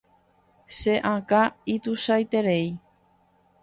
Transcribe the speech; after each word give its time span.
Che 0.77 0.93
akã 1.13 1.41
ituichaiterei. 1.73 2.67